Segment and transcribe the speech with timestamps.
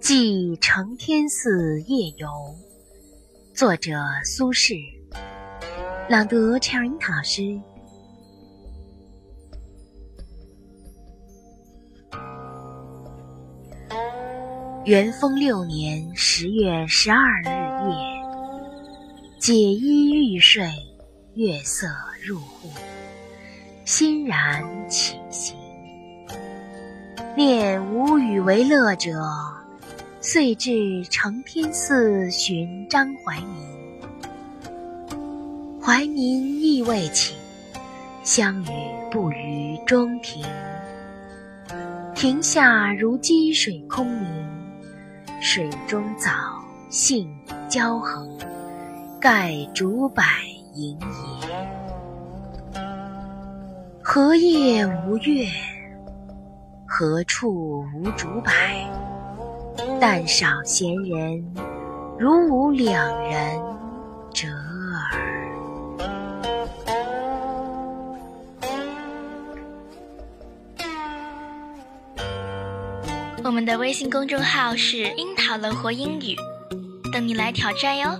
[0.00, 2.28] 寄承天寺夜游，
[3.54, 3.92] 作者
[4.24, 4.76] 苏轼，
[6.08, 7.60] 朗读 Cherry 老师。
[14.84, 17.46] 元丰六年十月十二日
[17.88, 17.96] 夜，
[19.40, 20.68] 解衣欲睡，
[21.32, 21.88] 月色
[22.22, 22.68] 入户，
[23.86, 25.63] 欣然起行。
[27.36, 29.20] 念无与为乐者，
[30.20, 33.48] 遂至承天寺寻张怀民。
[35.82, 37.34] 怀民亦未寝，
[38.22, 38.68] 相与
[39.10, 40.44] 步于中庭。
[42.14, 44.28] 庭下如积水空明。
[45.40, 46.30] 水中藻
[46.88, 47.28] 荇
[47.68, 48.30] 交横，
[49.20, 50.22] 盖竹柏
[50.72, 50.96] 盈
[51.42, 52.78] 野。
[54.00, 55.48] 何夜无月？
[56.96, 58.52] 何处无竹柏？
[60.00, 61.44] 但少闲人，
[62.16, 63.60] 如吾两人
[64.32, 65.10] 者耳。
[73.42, 76.36] 我们的微信公众号是“樱桃乐活英语”，
[77.12, 78.16] 等你来挑战哟。